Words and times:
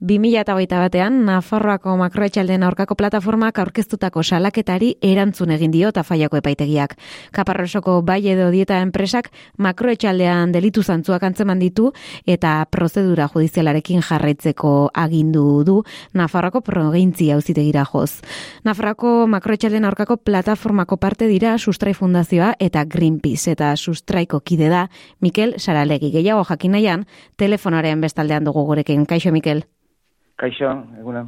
2008 0.00 0.78
batean, 0.80 1.26
Nafarroako 1.26 1.92
makroetxaldeen 2.00 2.62
aurkako 2.64 2.94
plataformak 2.96 3.58
aurkeztutako 3.60 4.22
salaketari 4.24 4.94
erantzun 5.04 5.50
egin 5.52 5.70
dio 5.74 5.90
tafaiako 5.92 6.38
epaitegiak. 6.38 6.94
Kaparrosoko 7.36 7.98
bai 8.00 8.22
edo 8.32 8.46
dieta 8.50 8.78
enpresak 8.80 9.28
makroetxaldean 9.58 10.54
delitu 10.54 10.80
zantzuak 10.82 11.26
antzeman 11.28 11.60
ditu 11.60 11.90
eta 12.24 12.64
prozedura 12.72 13.26
judizialarekin 13.28 14.00
jarraitzeko 14.00 14.90
agindu 14.94 15.42
du 15.68 15.74
Nafarroako 16.16 16.62
progintzi 16.64 17.28
auzitegira 17.34 17.84
joz. 17.92 18.22
Nafarroako 18.64 19.26
makroetxaldeen 19.34 19.84
aurkako 19.84 20.16
plataformako 20.16 20.96
parte 20.96 21.28
dira 21.28 21.58
Sustrai 21.58 21.92
Fundazioa 21.92 22.54
eta 22.58 22.86
Greenpeace 22.88 23.52
eta 23.52 23.74
Sustraiko 23.76 24.40
kide 24.40 24.72
da 24.72 24.86
Mikel 25.20 25.58
Saralegi. 25.58 26.10
Gehiago 26.10 26.46
jakinaian, 26.48 27.04
telefonaren 27.36 28.00
bestaldean 28.00 28.48
dugu 28.48 28.64
gurekin. 28.64 29.04
Kaixo, 29.04 29.30
Mikel? 29.30 29.66
Kaixo, 30.40 30.70
eguna. 30.98 31.26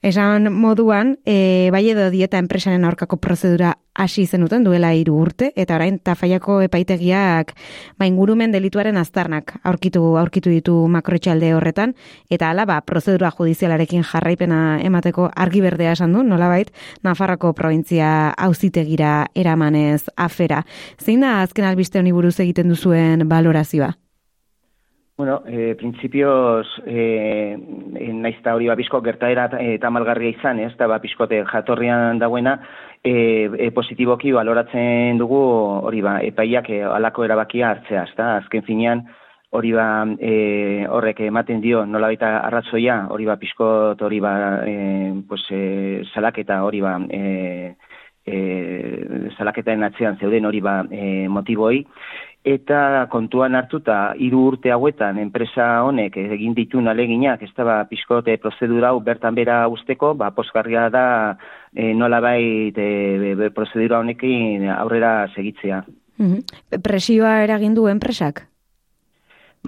Esan 0.00 0.48
moduan, 0.54 1.18
e, 1.26 1.68
bai 1.74 1.82
edo 1.90 2.06
dieta 2.08 2.38
enpresaren 2.40 2.86
aurkako 2.88 3.18
prozedura 3.20 3.74
hasi 3.92 4.24
zenuten 4.24 4.64
duela 4.64 4.94
hiru 4.96 5.18
urte, 5.20 5.50
eta 5.52 5.76
orain 5.76 5.98
tafaiako 5.98 6.60
epaitegiak 6.64 7.52
ba, 7.98 8.06
ingurumen 8.08 8.54
delituaren 8.54 8.96
aztarnak 8.96 9.58
aurkitu 9.68 10.14
aurkitu 10.22 10.54
ditu 10.54 10.78
makroetxalde 10.88 11.52
horretan, 11.58 11.92
eta 12.30 12.48
hala 12.48 12.64
ba, 12.64 12.80
prozedura 12.88 13.34
judizialarekin 13.36 14.06
jarraipena 14.14 14.80
emateko 14.80 15.28
argi 15.36 15.60
berdea 15.60 15.92
esan 15.98 16.16
du, 16.16 16.24
nolabait, 16.24 16.72
Nafarroko 17.04 17.52
provintzia 17.52 18.30
auzitegira 18.48 19.26
eramanez 19.34 20.06
afera. 20.16 20.64
Zein 20.96 21.20
da 21.26 21.42
azken 21.42 21.68
albiste 21.68 22.00
honi 22.00 22.16
buruz 22.16 22.38
egiten 22.40 22.72
duzuen 22.72 23.28
balorazioa? 23.28 23.92
Bueno, 25.18 25.42
eh, 25.48 25.74
principios, 25.76 26.64
eh, 26.86 27.58
naizta 27.58 28.52
hori 28.54 28.68
babizko 28.70 29.00
gertaera 29.02 29.48
eta 29.58 29.90
malgarria 29.90 30.30
izan, 30.30 30.60
ez? 30.62 30.76
Da 30.78 30.86
babizkote 30.86 31.40
jatorrian 31.42 32.20
dagoena, 32.22 32.52
eh, 33.02 33.50
e, 33.58 33.72
positiboki 33.74 34.30
baloratzen 34.30 35.18
dugu 35.18 35.40
hori 35.90 36.04
ba, 36.06 36.20
epaiak 36.22 36.70
e, 36.70 36.84
alako 36.84 37.26
erabakia 37.26 37.72
hartzea, 37.72 38.04
ez 38.04 38.14
da, 38.14 38.28
azken 38.36 38.62
finean, 38.62 39.02
hori 39.50 39.72
ba, 39.74 39.88
e, 40.20 40.86
horrek 40.86 41.24
ematen 41.26 41.66
dio 41.66 41.82
nola 41.84 42.12
baita 42.14 42.36
arrazoia, 42.38 43.08
hori 43.10 43.26
ba, 43.26 43.40
pizkot 43.42 44.00
hori 44.00 44.20
ba, 44.22 44.34
e, 44.70 44.76
pues, 45.26 45.42
e, 45.50 46.04
salaketa 46.14 46.62
hori 46.62 46.80
ba, 46.80 46.94
e, 47.10 47.74
e, 48.22 49.32
salaketaren 49.36 49.82
atzean 49.82 50.18
zeuden 50.20 50.46
hori 50.46 50.60
ba, 50.60 50.84
e, 50.92 51.26
motivoi, 51.26 51.82
eta 52.44 53.06
kontuan 53.10 53.54
hartuta 53.58 54.14
hiru 54.16 54.44
urte 54.52 54.70
hauetan 54.70 55.18
enpresa 55.18 55.82
honek 55.84 56.16
egin 56.16 56.54
ditun 56.54 56.88
aleginak 56.88 57.42
ez 57.42 57.50
da 57.56 57.64
ba, 57.64 57.78
pixkote 57.90 58.36
prozedura 58.38 58.92
hau 58.92 59.00
bertan 59.00 59.34
bera 59.34 59.66
usteko, 59.68 60.14
ba, 60.14 60.30
posgarria 60.30 60.88
da 60.88 61.36
e, 61.74 61.92
nola 61.94 62.20
bai 62.20 62.72
e, 62.74 63.50
prozedura 63.54 63.98
honekin 63.98 64.68
aurrera 64.70 65.28
segitzea. 65.34 65.82
Mm 66.18 66.80
Presioa 66.82 67.42
eragin 67.44 67.74
du 67.74 67.86
enpresak? 67.88 68.46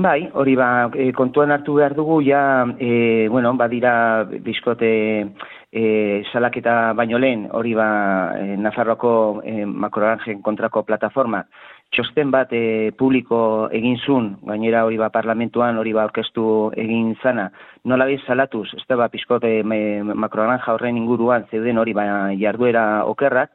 Bai, 0.00 0.30
hori 0.32 0.54
ba, 0.54 0.88
e, 0.94 1.10
kontuan 1.12 1.50
hartu 1.50 1.74
behar 1.74 1.96
dugu, 1.98 2.20
ja, 2.22 2.64
e, 2.78 3.26
bueno, 3.28 3.52
badira 3.58 4.22
bizkote 4.24 4.90
e, 5.72 6.22
salaketa 6.32 6.92
baino 6.94 7.18
lehen, 7.18 7.48
hori 7.52 7.74
ba, 7.74 7.88
e, 8.38 8.56
Nafarroako 8.56 9.42
e, 9.44 9.66
kontrako 10.46 10.84
plataforma, 10.84 11.42
txosten 11.90 12.30
bat 12.30 12.52
e, 12.54 12.90
publiko 12.98 13.68
egin 13.74 13.96
zun, 14.06 14.30
gainera 14.46 14.84
hori 14.86 14.98
ba 14.98 15.10
parlamentuan 15.10 15.78
hori 15.78 15.92
ba 15.92 16.04
orkestu 16.06 16.44
egin 16.78 17.16
zana, 17.22 17.48
nola 17.84 18.06
bez 18.06 18.20
salatuz, 18.26 18.68
ez 18.78 18.84
da 18.88 18.96
ba 18.96 19.08
pizkote 19.10 19.62
makroranja 19.64 20.74
horren 20.74 21.00
inguruan 21.00 21.48
zeuden 21.50 21.78
hori 21.82 21.94
ba 21.94 22.04
jarduera 22.38 23.04
okerrak, 23.10 23.50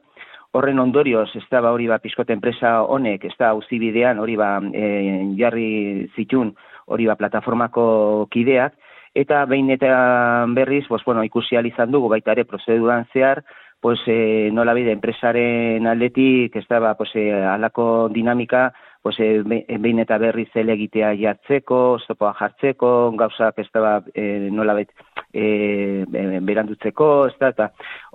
horren 0.56 0.80
ondorioz, 0.80 1.30
ez 1.36 1.44
da 1.50 1.62
ba 1.64 1.72
hori 1.72 1.88
ba 1.88 1.98
pizkote 1.98 2.36
enpresa 2.36 2.82
honek, 2.82 3.24
ez 3.24 3.36
da 3.38 3.54
bidean 3.70 4.18
hori 4.18 4.36
ba 4.36 4.60
e, 4.72 5.34
jarri 5.38 6.08
zitun 6.14 6.54
hori 6.86 7.06
ba 7.06 7.16
plataformako 7.16 8.28
kideak, 8.30 8.74
eta 9.16 9.44
behin 9.46 9.70
eta 9.70 10.44
berriz, 10.52 10.84
pues, 10.88 11.02
bueno, 11.04 11.24
ikusi 11.24 11.56
izan 11.56 11.90
dugu 11.90 12.08
baita 12.08 12.32
ere 12.32 12.44
prozeduran 12.44 13.06
zehar, 13.12 13.42
pues 13.80 14.00
eh, 14.06 14.50
no 14.52 14.64
la 14.64 14.74
vida 14.74 14.90
enpresaren 14.90 15.86
aldetik 15.86 16.56
ez 16.56 16.66
da 16.68 16.80
ba 16.80 16.96
pues 16.96 17.10
eh, 17.14 17.32
alako 17.32 18.08
dinamika 18.08 18.72
pues 19.06 19.20
eh, 19.20 19.40
behin 19.46 20.00
eta 20.02 20.16
berriz 20.18 20.48
egitea 20.50 21.12
jartzeko, 21.14 21.98
stopoa 22.02 22.32
jartzeko, 22.34 23.12
gauzak 23.14 23.60
ez 23.62 23.68
da 23.70 23.80
ba 23.84 23.92
eh, 24.18 24.48
nola 24.50 24.74
bet 24.74 24.90
eh, 25.32 26.02
berandutzeko, 26.42 27.28
ez 27.28 27.36
da 27.38 27.52
eta 27.54 27.68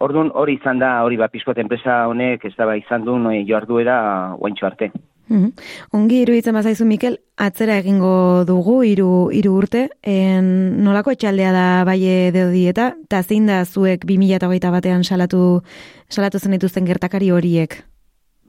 ordun 0.04 0.34
hori 0.36 0.58
izan 0.60 0.84
da 0.84 0.90
hori 1.06 1.16
ba 1.16 1.30
pizkot 1.32 1.64
enpresa 1.64 2.10
honek 2.12 2.44
ez 2.44 2.52
da 2.58 2.68
ba 2.68 2.76
izan 2.76 3.08
du 3.08 3.16
no 3.16 3.32
joarduera 3.32 4.36
ointxo 4.36 4.68
arte. 4.68 4.92
Mm 5.32 5.52
Ongi 5.96 6.22
iruditzen 6.24 6.56
bazaizu 6.56 6.86
Mikel, 6.88 7.18
atzera 7.40 7.78
egingo 7.82 8.44
dugu 8.48 8.82
hiru 8.88 9.30
hiru 9.36 9.54
urte, 9.60 9.86
en 10.04 10.84
nolako 10.84 11.14
etxaldea 11.16 11.52
da 11.56 11.66
baie 11.88 12.28
edo 12.30 12.50
dieta, 12.52 12.92
ta 13.10 13.22
zein 13.24 13.48
da 13.48 13.64
zuek 13.66 14.06
2021 14.08 14.72
batean 14.76 15.04
salatu 15.04 15.62
salatu 16.10 16.40
zen 16.40 16.56
dituzten 16.58 16.88
gertakari 16.88 17.32
horiek? 17.32 17.82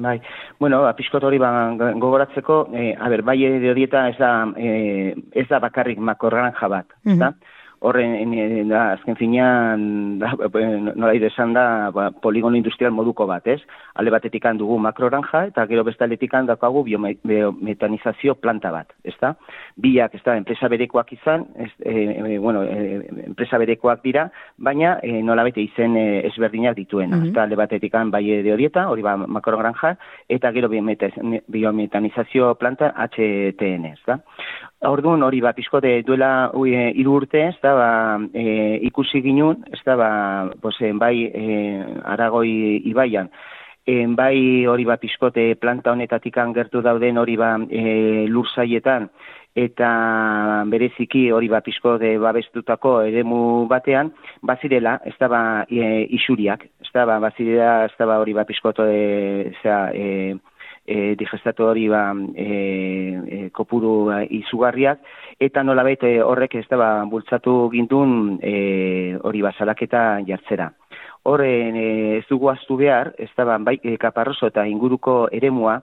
Bai, 0.03 0.17
bueno, 0.59 0.83
apiskot 0.89 1.23
hori 1.23 1.39
ba, 1.39 1.51
gogoratzeko, 1.79 2.61
eh, 2.75 2.93
a 2.99 3.09
ber, 3.13 3.23
bai 3.23 3.37
edo 3.47 3.75
dieta 3.75 4.09
ez 4.11 4.17
da, 4.19 4.33
eh, 4.57 5.15
ez 5.33 5.49
da 5.49 5.61
bakarrik 5.63 5.99
makorranja 5.99 6.69
bat, 6.69 6.87
mm 7.05 7.19
-hmm 7.19 7.59
horren 7.83 8.69
da, 8.71 8.83
azken 8.95 9.17
finean 9.19 10.19
da, 10.23 10.33
nola 10.95 11.13
esan 11.15 11.53
da 11.55 11.91
ba, 11.95 12.11
poligono 12.23 12.57
industrial 12.57 12.93
moduko 12.95 13.27
bat, 13.27 13.47
ez? 13.47 13.61
Alde 13.99 14.13
batetik 14.15 14.47
dugu 14.59 14.79
makroranja 14.79 15.47
eta 15.51 15.67
gero 15.67 15.85
bestaletik 15.85 16.33
dakagu 16.47 16.83
biometanizazio 16.85 18.35
planta 18.35 18.71
bat, 18.73 18.93
ez 19.05 19.15
da? 19.21 19.35
Biak, 19.77 20.15
ez 20.15 20.23
da, 20.25 20.37
enpresa 20.37 20.69
berekoak 20.69 21.13
izan, 21.13 21.47
ez, 21.57 21.71
e, 21.81 22.39
bueno, 22.39 22.63
e, 22.63 23.03
enpresa 23.27 23.59
berekoak 23.59 24.03
dira, 24.03 24.29
baina 24.59 24.99
e, 25.03 25.23
nola 25.23 25.45
bete 25.45 25.63
izen 25.63 25.97
e, 25.97 26.27
ezberdinak 26.29 26.77
dituena, 26.77 27.17
mm 27.17 27.23
-hmm. 27.23 27.39
alde 27.39 27.57
batetik 27.57 27.93
bai 27.93 28.43
de 28.43 28.53
horieta, 28.53 28.89
hori 28.89 29.03
ba 29.03 29.17
makrogranja, 29.17 29.97
eta 30.29 30.53
gero 30.53 30.69
biometanizazio 30.69 32.55
planta 32.55 32.95
HTN, 32.97 33.85
ez 33.85 34.03
da? 34.07 34.19
Orduan 34.83 35.23
hori 35.23 35.41
ba 35.41 35.53
pizkote 35.55 36.03
duela 36.03 36.51
hiru 36.59 37.13
urte, 37.21 37.45
ez 37.53 37.59
da 37.63 37.75
ba, 37.79 37.91
e, 38.35 38.79
ikusi 38.89 39.23
ginun, 39.23 39.63
ez 39.71 39.79
da 39.87 39.95
ba, 39.97 40.09
posen, 40.61 40.99
bai 40.99 41.15
e, 41.29 41.45
Aragoi 42.15 42.83
ibaian, 42.91 43.31
e, 43.87 44.07
bai 44.07 44.67
hori 44.67 44.85
ba 44.85 44.97
pizkote 44.97 45.55
planta 45.55 45.93
honetatik 45.93 46.35
gertu 46.55 46.83
dauden 46.83 47.19
hori 47.19 47.37
ba 47.37 47.57
e, 47.71 48.27
lursaietan 48.27 49.09
eta 49.55 50.65
bereziki 50.67 51.31
hori 51.31 51.49
ba 51.49 51.61
pizkote 51.61 52.17
babestutako 52.19 53.03
eremu 53.03 53.67
batean 53.69 54.13
bazirela, 54.43 54.99
ez 55.05 55.15
da 55.21 55.29
ba 55.29 55.43
e, 55.71 56.07
isuriak, 56.11 56.65
ez 56.81 56.91
da 56.95 57.05
ba 57.07 57.21
bazirela, 57.21 57.85
ez 57.85 57.95
da 57.99 58.07
ba 58.07 58.19
hori 58.19 58.33
ba 58.33 58.45
pizkote 58.45 58.89
e, 58.89 59.53
e, 59.95 60.35
e, 60.87 61.15
digestatu 61.19 61.67
hori 61.67 61.89
ba, 61.89 62.13
e, 62.35 62.47
e, 62.47 63.41
kopuru 63.55 63.95
ba, 64.11 64.23
izugarriak, 64.25 65.01
eta 65.41 65.63
nola 65.63 65.85
e, 65.91 66.21
horrek 66.23 66.55
ez 66.57 66.67
da 66.71 66.77
ba, 66.77 66.91
bultzatu 67.05 67.71
gintun 67.73 68.39
e, 68.43 69.17
hori 69.23 69.43
ba, 69.43 69.53
salaketa 69.53 70.21
jartzera. 70.27 70.73
Horren 71.25 71.77
e, 71.77 72.19
ez 72.19 72.27
dugu 72.29 72.51
aztu 72.51 72.77
behar, 72.77 73.15
ez 73.19 73.31
da 73.37 73.45
ba, 73.45 73.59
bai, 73.59 73.79
e, 73.83 73.97
kaparroso 73.97 74.47
eta 74.47 74.67
inguruko 74.67 75.29
eremua, 75.31 75.83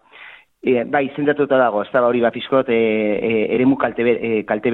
E, 0.62 0.84
bai, 0.84 1.06
zendatuta 1.16 1.56
dago, 1.56 1.86
ez 1.86 1.92
da 1.94 2.02
hori 2.04 2.20
bat 2.20 2.34
pizkot 2.36 2.68
e, 2.68 2.76
e, 2.76 3.30
eremu 3.56 3.78
kaltebera 3.80 4.44
kalte 4.44 4.72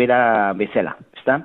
bezala, 0.57 0.95
ez 1.13 1.21
da? 1.27 1.35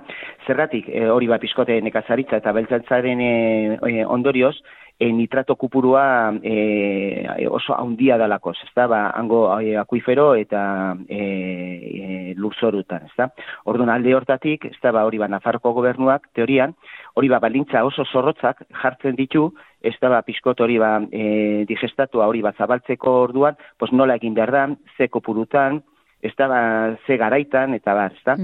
Zerratik, 0.47 0.89
e, 0.89 1.03
hori 1.13 1.29
bat 1.29 1.43
pizkote 1.43 1.77
nekazaritza 1.85 2.39
eta 2.41 2.55
beltzantzaren 2.57 3.21
e, 3.21 3.35
e, 3.77 4.07
ondorioz, 4.07 4.55
e, 5.01 5.13
nitrato 5.13 5.57
kupurua 5.57 6.31
e, 6.43 7.49
oso 7.49 7.73
haundia 7.73 8.19
dalako, 8.21 8.53
ez 8.53 8.69
da, 8.77 8.85
ba, 8.87 8.99
hango 9.17 9.47
e, 9.59 9.73
akuifero 9.81 10.35
eta 10.37 10.95
e, 11.09 11.21
e, 11.21 12.35
lurzorutan, 12.37 13.07
ez 13.09 13.17
da. 13.17 13.31
Orduan 13.65 13.89
alde 13.89 14.13
hortatik, 14.15 14.67
ez 14.69 14.77
ba, 14.83 15.07
hori 15.09 15.17
ba, 15.19 15.29
Nafarroko 15.33 15.73
gobernuak, 15.73 16.29
teorian, 16.37 16.75
hori 17.17 17.31
ba, 17.33 17.41
balintza 17.41 17.81
oso 17.89 18.05
zorrotzak 18.05 18.61
jartzen 18.83 19.17
ditu, 19.17 19.47
ez 19.81 19.95
da, 20.03 20.11
ba, 20.13 20.21
piskot 20.27 20.61
hori 20.61 20.77
ba, 20.79 20.99
e, 21.09 21.65
digestatua 21.71 22.29
hori 22.29 22.45
ba, 22.45 22.53
zabaltzeko 22.53 23.15
orduan, 23.23 23.57
pos 23.81 23.89
nola 23.97 24.19
egin 24.21 24.37
behar 24.37 24.53
da, 24.53 24.67
ze 24.99 25.09
kopurutan, 25.09 25.81
ez 26.21 26.35
da, 26.37 26.51
ba, 26.53 26.61
ze 27.07 27.17
garaitan, 27.17 27.73
eta 27.81 27.97
bar, 27.97 28.13
ez 28.13 28.29
da. 28.29 28.37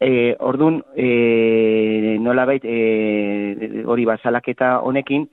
E, 0.00 0.32
orduan, 0.40 0.80
e, 0.96 2.16
nola 2.24 2.48
bait, 2.48 2.64
e, 2.64 3.84
hori 3.84 4.08
ba, 4.08 4.16
salaketa 4.24 4.78
honekin, 4.80 5.28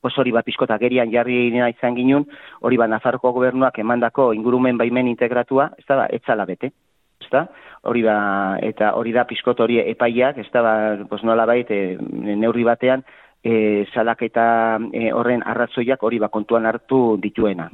pues 0.00 0.16
hori 0.18 0.32
bat 0.32 0.44
pizkota 0.44 0.78
gerian 0.78 1.10
jarri 1.12 1.50
nena 1.50 1.68
izan 1.70 1.94
ginun, 1.94 2.26
hori 2.60 2.76
bat 2.80 2.90
Nafarroko 2.90 3.32
gobernuak 3.36 3.78
emandako 3.78 4.32
ingurumen 4.34 4.78
baimen 4.78 5.08
integratua, 5.08 5.70
ez 5.78 5.84
da, 5.88 6.06
etzala 6.10 6.46
bete. 6.48 6.72
Ez 7.20 7.26
ezta? 7.26 7.46
Hori 7.82 8.02
ba, 8.02 8.58
eta 8.60 8.94
hori 8.96 9.12
da 9.12 9.24
pizkot 9.24 9.60
hori 9.60 9.78
epaiak, 9.80 10.38
ez 10.38 10.48
da, 10.52 10.62
ba, 10.62 10.74
pues 11.08 11.22
nola 11.24 11.46
bait, 11.46 11.70
e, 11.70 11.96
neurri 12.00 12.64
batean, 12.64 13.04
e, 13.42 13.86
salaketa 13.94 14.78
e, 14.92 15.12
horren 15.12 15.42
arrazoiak 15.46 16.02
hori 16.02 16.18
ba 16.18 16.28
kontuan 16.28 16.66
hartu 16.66 17.16
dituena. 17.20 17.70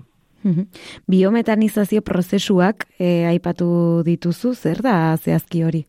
Biometanizazio 1.10 2.04
prozesuak 2.06 2.86
e, 2.98 3.26
aipatu 3.26 4.02
dituzu, 4.06 4.54
zer 4.54 4.82
da 4.84 5.16
zehazki 5.16 5.64
hori? 5.66 5.86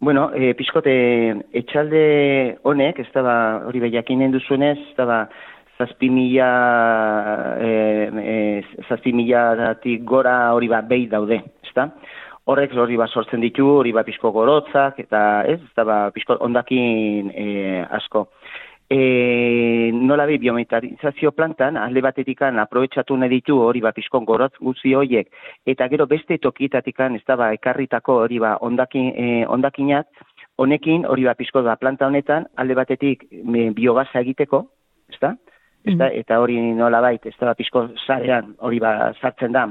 Bueno, 0.00 0.30
e, 0.32 0.54
pixkote, 0.56 0.92
etxalde 1.60 2.56
honek, 2.64 3.02
ez 3.02 3.10
da 3.12 3.20
ba, 3.20 3.34
hori 3.68 3.82
behiakinen 3.82 4.32
duzuenez, 4.32 4.78
ez 4.78 4.94
da 4.96 5.04
ba, 5.04 5.18
zazpi 5.76 6.08
mila, 6.08 6.46
e, 7.60 7.68
e, 8.32 8.36
zazpi 8.88 9.12
mila 9.12 9.74
gora 10.08 10.54
hori 10.54 10.68
ba 10.72 10.80
behi 10.80 11.04
daude, 11.06 11.42
ez 11.60 11.74
da? 11.76 11.90
Horrek 12.48 12.72
hori 12.72 12.96
ba 12.96 13.10
sortzen 13.12 13.44
ditu, 13.44 13.66
hori 13.82 13.92
ba 13.92 14.02
pixko 14.02 14.32
gorotzak, 14.32 14.98
eta 15.04 15.44
ez, 15.44 15.60
ez 15.60 15.76
da 15.76 15.84
ba 15.84 15.98
pixko 16.16 16.38
ondakin 16.48 17.30
e, 17.36 17.84
asko 18.00 18.24
e, 18.90 18.98
nola 19.92 20.26
bi 20.26 20.38
biometrizazio 20.38 21.32
plantan, 21.32 21.76
alde 21.76 22.02
batetikan 22.04 22.58
aprobetsatu 22.62 23.16
nahi 23.16 23.30
ditu 23.36 23.58
hori 23.62 23.80
ba 23.80 23.92
pizkon 23.96 24.24
gorotz 24.24 24.54
guzi 24.60 24.94
horiek, 24.94 25.28
eta 25.66 25.88
gero 25.88 26.06
beste 26.06 26.38
tokietatikan 26.38 27.16
ez 27.16 27.22
da 27.26 27.36
ba 27.36 27.52
ekarritako 27.56 28.20
hori 28.24 28.38
ba 28.38 28.56
ondakin, 28.60 29.12
e, 29.16 29.44
ondakinat, 29.46 30.06
honekin 30.58 31.06
hori 31.06 31.24
ba 31.24 31.34
pizko 31.34 31.62
da 31.62 31.76
planta 31.76 32.06
honetan, 32.06 32.46
alde 32.56 32.74
batetik 32.74 33.24
e, 33.30 33.70
biogasa 33.76 34.20
egiteko, 34.20 34.64
ez 35.08 35.20
da? 35.20 35.34
Ez 35.84 35.96
da? 35.96 36.10
Mm. 36.10 36.20
Eta 36.20 36.40
hori 36.40 36.58
nola 36.76 37.00
bait, 37.00 37.26
ez 37.26 37.36
da 37.40 37.52
ba 37.52 37.54
pizko 37.58 37.88
zarean 38.06 38.54
hori 38.58 38.80
ba 38.80 39.12
sartzen 39.20 39.52
da 39.56 39.66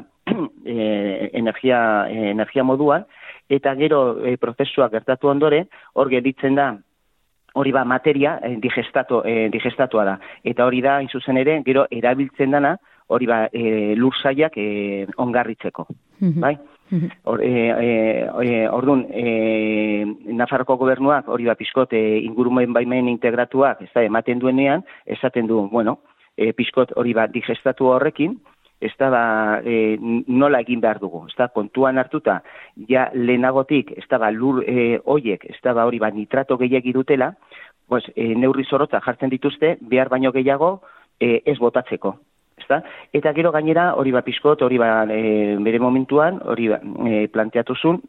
e, 0.65 1.29
energia, 1.33 2.07
e, 2.09 2.29
energia 2.31 2.63
moduan, 2.63 3.05
eta 3.49 3.73
gero 3.75 4.19
e, 4.25 4.37
prozesua 4.37 4.89
gertatu 4.89 5.29
ondoren, 5.29 5.69
hor 5.93 6.09
geditzen 6.09 6.57
da 6.57 6.73
hori 7.53 7.71
ba 7.71 7.85
materia 7.85 8.39
eh, 8.43 8.57
digestatu, 8.61 9.21
eh, 9.25 9.49
digestatua 9.51 10.05
da. 10.05 10.19
Eta 10.43 10.65
hori 10.65 10.81
da, 10.81 10.99
zuzen 11.11 11.37
ere, 11.37 11.61
gero 11.65 11.85
erabiltzen 11.89 12.51
dana, 12.51 12.77
hori 13.07 13.25
ba 13.25 13.47
eh, 13.51 13.95
lursaiak 13.97 14.57
eh, 14.57 15.07
ongarritzeko. 15.17 15.87
Mhm. 16.19 16.39
Bai? 16.41 16.57
Mhm. 16.89 17.09
Or, 17.23 17.41
eh, 17.41 18.27
eh, 18.41 18.67
ordun, 18.71 19.05
eh, 19.09 20.05
Nafarroko 20.25 20.77
gobernuak 20.77 21.27
hori 21.27 21.45
ba 21.45 21.55
pizkot 21.55 21.93
eh, 21.93 22.17
ingurumen 22.23 22.73
baimen 22.73 23.07
integratuak, 23.07 23.81
ez 23.81 23.91
da, 23.93 24.03
ematen 24.03 24.39
duenean, 24.39 24.83
esaten 25.05 25.47
du, 25.47 25.67
bueno, 25.69 25.99
eh, 26.35 26.53
pizkot 26.53 26.93
hori 26.95 27.13
ba 27.13 27.27
digestatu 27.27 27.91
horrekin, 27.93 28.39
ez 28.79 28.91
da 28.99 29.09
ba, 29.11 29.23
e, 29.63 29.97
nola 30.27 30.61
egin 30.63 30.79
behar 30.81 30.99
dugu, 31.01 31.25
ez 31.27 31.35
da 31.37 31.49
kontuan 31.51 31.99
hartuta, 31.99 32.39
ja 32.87 33.09
lehenagotik, 33.13 33.91
ez 33.97 34.05
da 34.09 34.19
ba, 34.21 34.31
lur 34.31 34.63
e, 34.63 34.99
oiek, 35.03 35.45
ez 35.49 35.59
da 35.63 35.73
ba, 35.75 35.85
hori 35.89 35.99
ba, 35.99 36.11
nitrato 36.15 36.57
gehiagi 36.57 36.93
dutela, 36.95 37.33
pues, 37.87 38.05
e, 38.15 38.33
neurri 38.35 38.63
zorotza 38.63 39.01
jartzen 39.03 39.31
dituzte, 39.33 39.75
behar 39.81 40.09
baino 40.09 40.31
gehiago 40.31 40.79
e, 41.19 41.41
ez 41.45 41.57
botatzeko. 41.59 42.15
Ezta? 42.59 42.81
Eta 43.15 43.33
gero 43.35 43.51
gainera, 43.55 43.93
hori 43.99 44.11
ba, 44.15 44.23
pizkot, 44.23 44.63
hori 44.63 44.79
ba, 44.79 45.03
e, 45.11 45.57
bere 45.63 45.79
momentuan, 45.79 46.39
hori 46.45 46.69
ba, 46.71 46.79
e, 47.07 47.27
planteatuzun, 47.33 48.01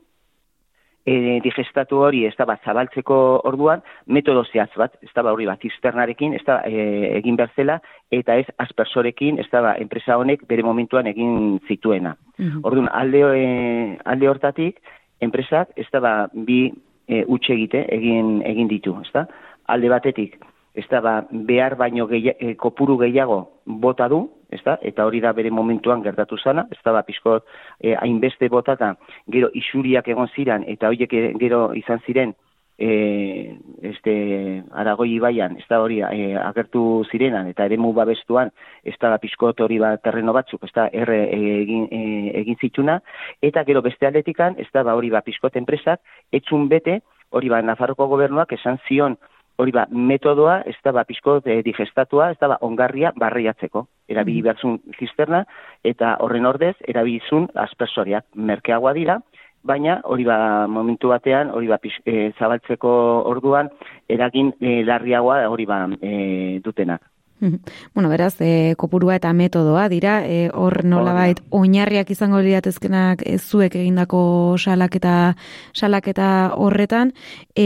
e, 1.06 1.40
digestatu 1.44 2.00
hori 2.04 2.24
ez 2.26 2.34
da 2.38 2.46
bat 2.48 2.62
zabaltzeko 2.64 3.16
orduan 3.48 3.82
metodo 4.06 4.44
zehaz 4.44 4.70
bat, 4.76 4.96
ez 5.02 5.10
da 5.14 5.24
hori 5.30 5.46
bat 5.48 5.64
izternarekin, 5.64 6.34
ez 6.34 6.44
da 6.46 6.60
e, 6.66 7.16
egin 7.18 7.38
berzela 7.40 7.80
eta 8.10 8.36
ez 8.40 8.46
aspersorekin, 8.58 9.38
ez 9.38 9.48
da 9.52 9.74
enpresa 9.78 10.18
honek 10.18 10.46
bere 10.48 10.66
momentuan 10.66 11.06
egin 11.10 11.58
zituena. 11.68 12.16
Mm 12.38 12.64
Orduan, 12.64 12.88
alde, 12.92 13.24
e, 13.36 13.98
alde 14.04 14.28
hortatik, 14.28 14.80
enpresak 15.20 15.72
ez 15.76 15.86
da 15.92 16.28
bi 16.34 16.66
e, 17.08 17.24
utxe 17.26 17.54
egite 17.54 17.86
egin, 17.92 18.40
egin 18.46 18.68
ditu, 18.68 18.96
ez 19.00 19.10
da? 19.14 19.26
Alde 19.70 19.88
batetik, 19.92 20.38
ez 20.74 20.86
da 20.90 21.00
ba, 21.00 21.14
behar 21.30 21.76
baino 21.76 22.06
gehi, 22.06 22.34
e, 22.38 22.54
kopuru 22.56 22.96
gehiago 23.00 23.40
bota 23.64 24.08
du, 24.08 24.22
ez 24.50 24.60
da? 24.64 24.76
eta 24.82 25.06
hori 25.06 25.20
da 25.20 25.32
bere 25.32 25.50
momentuan 25.50 26.02
gertatu 26.02 26.38
zana, 26.38 26.66
ez 26.70 26.78
da 26.84 26.92
ba, 26.92 27.02
pixko 27.06 27.40
e, 27.80 27.94
hainbeste 27.94 28.48
botata, 28.48 28.94
gero 29.28 29.50
isuriak 29.54 30.08
egon 30.08 30.30
ziren, 30.34 30.64
eta 30.68 30.88
horiek 30.88 31.12
e, 31.12 31.26
gero 31.40 31.70
izan 31.78 32.02
ziren, 32.06 32.34
e, 32.80 33.58
este, 33.82 34.14
aragoi 34.72 35.10
ibaian, 35.12 35.58
ez 35.60 35.66
da 35.68 35.82
hori 35.84 36.00
e, 36.00 36.32
agertu 36.40 37.04
zirenan, 37.10 37.50
eta 37.52 37.66
ere 37.68 37.76
babestuan, 37.76 38.50
ez 38.84 38.94
da 39.00 39.18
pixko 39.18 39.52
hori 39.58 39.78
ba, 39.78 39.96
terreno 39.98 40.32
batzuk, 40.32 40.64
ez 40.64 40.72
da 40.74 40.88
erre 40.92 41.28
egin, 41.34 41.88
e, 41.90 42.30
egin 42.40 42.56
zituna, 42.60 43.00
eta 43.42 43.64
gero 43.64 43.82
beste 43.82 44.06
atletikan, 44.06 44.54
ez 44.58 44.68
da 44.72 44.82
ba, 44.82 44.94
hori 44.94 45.10
ba, 45.10 45.20
pixko 45.20 45.50
enpresak, 45.52 46.00
etzun 46.32 46.68
bete, 46.68 47.00
hori 47.30 47.48
ba, 47.48 47.60
Nafarroko 47.62 48.06
gobernuak 48.06 48.52
esan 48.52 48.78
zion, 48.88 49.18
hori 49.60 49.74
ba, 49.76 49.86
metodoa, 49.90 50.60
ez 50.68 50.76
da 50.84 50.92
ba, 50.96 51.04
pizko 51.08 51.38
e, 51.44 51.60
digestatua, 51.66 52.30
ez 52.32 52.38
da 52.40 52.48
ba, 52.54 52.58
ongarria 52.66 53.12
barriatzeko. 53.18 53.86
Erabili 54.10 54.40
mm. 54.40 54.46
behartzun 54.48 54.78
cisterna, 54.98 55.44
eta 55.84 56.16
horren 56.24 56.48
ordez, 56.48 56.74
erabilizun 56.88 57.50
aspersoriak. 57.66 58.26
Merkeagoa 58.50 58.94
dira, 58.96 59.20
baina 59.62 60.00
hori 60.08 60.24
ba, 60.24 60.66
momentu 60.70 61.12
batean, 61.12 61.52
hori 61.54 61.70
ba, 61.70 61.78
e, 62.04 62.32
zabaltzeko 62.38 62.90
orduan, 63.30 63.70
eragin 64.08 64.54
e, 64.60 64.80
larriagoa 64.88 65.44
hori 65.52 65.68
ba, 65.68 65.86
e, 66.00 66.60
dutenak. 66.64 67.04
Bueno, 67.40 68.10
beraz, 68.12 68.34
e, 68.44 68.74
kopurua 68.76 69.14
eta 69.16 69.30
metodoa 69.32 69.86
dira, 69.88 70.18
hor 70.52 70.82
nolabait 70.84 71.38
oinarriak 71.56 72.10
izango 72.12 72.36
liratezkenak 72.44 73.22
ez 73.24 73.40
zuek 73.40 73.78
egindako 73.80 74.58
salaketa 74.60 75.14
salaketa 75.72 76.28
horretan, 76.60 77.14
e, 77.56 77.64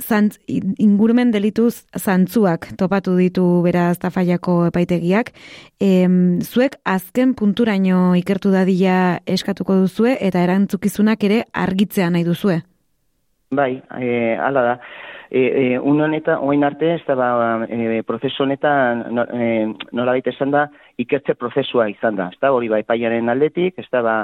zantz, 0.00 0.38
ingurumen 0.48 1.30
delituz 1.32 1.86
zantzuak 1.96 2.68
topatu 2.78 3.16
ditu 3.16 3.44
beraz 3.64 3.98
tafaiako 3.98 4.66
epaitegiak. 4.70 5.32
E, 5.80 5.90
zuek 6.42 6.78
azken 6.84 7.34
punturaino 7.34 8.14
ikertu 8.18 8.52
dadila 8.54 9.18
eskatuko 9.26 9.80
duzue 9.84 10.16
eta 10.20 10.44
erantzukizunak 10.44 11.24
ere 11.24 11.44
argitzea 11.52 12.10
nahi 12.10 12.24
duzue? 12.24 12.60
Bai, 13.50 13.76
e, 14.00 14.36
ala 14.36 14.62
da. 14.62 14.78
E, 15.30 15.40
e, 15.40 15.78
un 15.78 16.00
honeta, 16.00 16.38
oin 16.40 16.62
arte, 16.64 16.94
ez 16.94 17.02
da 17.06 17.14
ba, 17.16 17.66
e, 17.68 18.02
prozesu 18.06 18.44
honetan 18.44 19.02
no, 19.14 19.24
e, 19.34 19.48
nola 19.92 20.14
baita 20.14 20.30
esan 20.30 20.52
da, 20.54 20.68
ikertze 20.98 21.34
prozesua 21.34 21.88
izan 21.92 22.16
da. 22.16 22.30
Ez 22.32 22.40
da, 22.40 22.52
hori 22.52 22.68
ba, 22.72 22.80
epaiaren 22.80 23.28
aldetik, 23.28 23.78
ez 23.78 23.88
da 23.92 24.02
ba, 24.04 24.16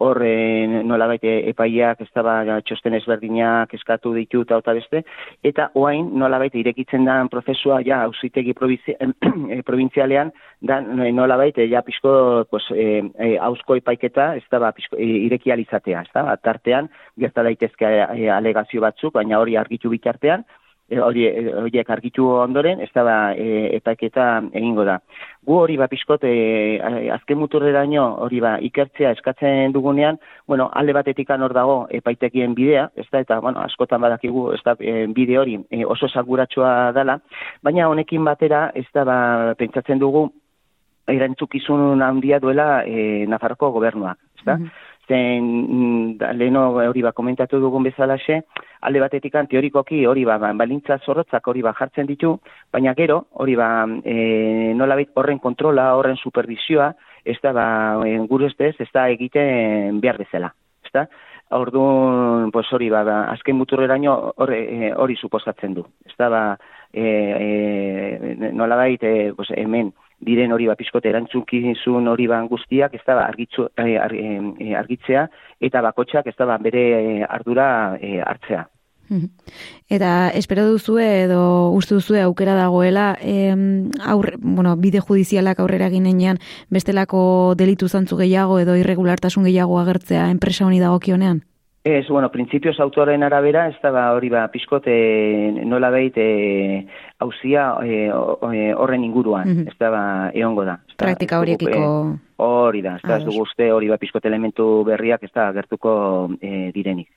horre 0.00 0.66
nola 0.88 1.06
baite 1.10 1.32
epaiak, 1.50 2.00
ez 2.00 2.08
da 2.14 2.60
txosten 2.64 2.96
ezberdinak 2.96 3.74
eskatu 3.76 4.14
ditu 4.16 4.42
eta 4.46 4.72
beste, 4.76 5.02
eta 5.44 5.68
oain 5.76 6.08
nola 6.18 6.38
baite 6.40 6.58
irekitzen 6.60 7.04
da 7.04 7.18
prozesua 7.30 7.80
ja 7.84 8.00
hausitegi 8.06 8.54
eh, 8.54 9.62
provintzialean, 9.66 10.32
da 10.70 10.80
nola 10.80 11.36
baite 11.36 11.68
ja 11.68 11.82
pixko 11.82 12.46
pues, 12.50 12.64
e, 12.72 13.02
e, 13.18 13.36
hausko 13.38 13.76
epaiketa 13.76 14.34
ez 14.36 14.46
da 14.50 14.58
ba, 14.58 14.72
pixko, 14.72 14.96
e, 14.96 15.04
irekializatea, 15.26 16.06
ez 16.06 16.14
da, 16.14 16.36
tartean, 16.36 16.88
gerta 17.18 17.44
daitezke 17.44 17.86
alegazio 18.32 18.80
batzuk, 18.80 19.14
baina 19.14 19.38
hori 19.40 19.56
argitu 19.56 19.92
bitartean, 19.92 20.44
E, 20.44 20.59
hori 20.98 21.26
e, 21.26 21.44
horiek 21.62 21.90
argitu 21.90 22.26
ondoren 22.40 22.80
ez 22.82 22.88
da 22.94 23.32
e, 23.34 23.76
epaiketa 23.76 24.26
egingo 24.52 24.84
da. 24.84 24.98
Gu 25.46 25.56
hori 25.62 25.76
ba 25.78 25.88
pixkot 25.88 26.24
e, 26.26 26.80
azken 27.14 27.38
muturreraino 27.38 28.06
hori 28.24 28.40
ba 28.40 28.56
ikertzea 28.60 29.12
eskatzen 29.16 29.72
dugunean, 29.72 30.18
bueno, 30.48 30.70
alde 30.74 30.92
batetik 30.96 31.30
hor 31.30 31.54
dago 31.54 31.86
epaitekien 31.90 32.54
bidea, 32.54 32.90
ez 32.96 33.06
da 33.12 33.20
eta 33.20 33.40
bueno, 33.40 33.60
askotan 33.60 34.00
badakigu 34.00 34.52
ez 34.52 34.60
da 34.64 34.74
e, 34.78 35.06
bide 35.06 35.38
hori 35.38 35.58
e, 35.70 35.84
oso 35.84 36.08
saguratsua 36.08 36.92
dela, 36.92 37.20
baina 37.62 37.88
honekin 37.88 38.24
batera 38.24 38.70
ez 38.74 38.86
da 38.94 39.04
ba 39.04 39.54
pentsatzen 39.58 39.98
dugu 39.98 40.28
erantzukizun 41.08 42.02
handia 42.02 42.38
duela 42.38 42.84
e, 42.86 43.26
Nafarroko 43.26 43.70
gobernuak, 43.70 44.18
ez 44.38 44.44
da? 44.44 44.56
Mhm 44.56 44.88
zen 45.10 45.42
mm, 45.42 46.34
leno 46.38 46.66
hori 46.86 47.02
ba 47.02 47.12
komentatu 47.16 47.60
dugun 47.62 47.86
bezalaxe, 47.88 48.40
alde 48.80 49.00
batetikan 49.00 49.48
teorikoki 49.50 50.04
hori 50.06 50.24
ba, 50.24 50.38
ba, 50.38 50.52
balintza 50.56 50.98
zorrotzak 51.04 51.46
hori 51.46 51.62
ba 51.62 51.74
jartzen 51.78 52.06
ditu, 52.08 52.34
baina 52.72 52.94
gero 52.94 53.26
hori 53.42 53.56
ba 53.56 53.86
e, 54.04 54.72
nola 54.76 54.96
horren 55.14 55.38
kontrola, 55.38 55.94
horren 55.96 56.16
supervisioa, 56.16 56.92
ez 57.24 57.38
da 57.42 57.52
ba, 57.52 57.66
gure 58.28 58.48
ez 58.48 58.90
da 58.92 59.08
egiten 59.08 60.00
behar 60.00 60.18
bezala. 60.18 60.54
Ez 60.84 60.92
da? 60.92 61.06
Orduan, 61.50 62.50
pues 62.52 62.68
hori 62.72 62.88
ba, 62.90 63.02
ba 63.04 63.24
azken 63.32 63.56
muturreraino 63.56 64.34
hori, 64.36 64.56
e, 64.56 64.92
hori 64.94 65.16
suposatzen 65.16 65.74
du. 65.74 65.84
Ez 66.06 66.14
da 66.16 66.28
ba, 66.28 66.42
e, 66.92 67.02
e, 67.02 68.52
nola 68.52 68.76
baita, 68.76 69.06
e, 69.06 69.32
pues, 69.34 69.50
hemen, 69.56 69.92
diren 70.20 70.52
hori 70.52 70.66
ba 70.68 70.76
pizkote 70.76 71.08
erantzukizun 71.08 72.08
hori 72.08 72.26
ba 72.28 72.42
guztiak 72.48 72.94
ez 72.94 73.04
da 73.06 73.16
ba, 73.16 73.28
argitzu, 73.28 73.68
e, 73.76 74.74
argitzea 74.76 75.28
eta 75.60 75.82
bakotxak 75.82 76.26
ez 76.26 76.36
da 76.38 76.46
ba, 76.46 76.58
bere 76.58 77.24
ardura 77.28 77.70
hartzea. 78.26 78.66
Eta 79.90 80.30
espero 80.38 80.64
duzu 80.70 81.00
edo 81.02 81.42
uste 81.74 81.96
duzu 81.96 82.14
aukera 82.22 82.54
dagoela 82.54 83.16
em, 83.20 83.90
aurre, 84.06 84.36
bueno, 84.38 84.76
bide 84.76 85.00
judizialak 85.00 85.58
aurrera 85.58 85.90
ginenean 85.90 86.38
bestelako 86.70 87.54
delitu 87.58 87.88
zantzu 87.88 88.20
gehiago 88.22 88.60
edo 88.62 88.76
irregulartasun 88.78 89.48
gehiago 89.50 89.80
agertzea 89.80 90.30
enpresa 90.30 90.66
honi 90.66 90.78
dagokionean? 90.78 91.42
Ez, 91.82 92.06
bueno, 92.08 92.28
printzipioz 92.30 92.78
autoren 92.80 93.22
arabera, 93.22 93.62
ez 93.68 93.76
da 93.80 93.88
ba, 93.90 94.02
hori 94.12 94.28
ba, 94.28 94.42
pixkot 94.52 94.84
e, 94.92 94.96
nola 95.64 95.88
behit 95.88 96.18
e, 96.20 96.26
hauzia 97.24 97.70
e, 97.80 98.10
horren 98.12 99.06
inguruan, 99.06 99.48
mm 99.48 99.70
ez 99.70 99.76
da 99.80 99.88
ba, 99.94 100.02
eongo 100.36 100.66
da. 100.68 100.76
Praktika 101.00 101.38
horiekiko... 101.40 102.18
Hori 102.40 102.80
da, 102.84 102.94
ez 102.96 103.04
da, 103.04 103.16
ez 103.16 103.24
dugu 103.24 103.46
uste 103.46 103.70
hori 103.72 103.88
ba, 103.88 103.96
pixkot 104.00 104.28
elementu 104.28 104.84
berriak 104.84 105.24
ez 105.24 105.32
da 105.32 105.50
gertuko 105.56 105.94
e, 106.40 106.68
direnik. 106.76 107.08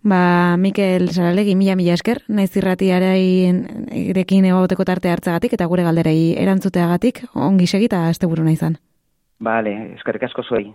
Ba, 0.00 0.56
Mikel 0.56 1.10
Saralegi, 1.12 1.54
mila 1.54 1.76
mila 1.76 1.92
esker, 2.00 2.22
naiz 2.32 2.54
irratiarein 2.56 3.60
irekin 3.92 4.48
egoteko 4.48 4.88
tarte 4.88 5.12
hartzagatik 5.12 5.52
eta 5.52 5.68
gure 5.68 5.84
galderei 5.84 6.32
erantzuteagatik, 6.40 7.26
ongi 7.34 7.68
segita, 7.68 8.06
azte 8.08 8.26
buru 8.26 8.44
naizan. 8.44 8.80
Bale, 9.36 9.76
eskerrik 9.98 10.30
asko 10.30 10.48
zuei. 10.48 10.70